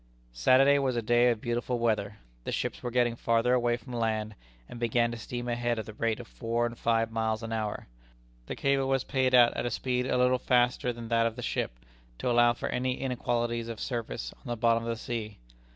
[0.33, 2.17] Saturday was a day of beautiful weather.
[2.43, 4.33] The ships were getting farther away from land,
[4.67, 7.85] and began to steam ahead at the rate of four and five miles an hour.
[8.47, 11.43] The cable was paid out at a speed a little faster than that of the
[11.43, 11.73] ship,
[12.17, 15.37] to allow for any inequalities of surface on the bottom of the sea.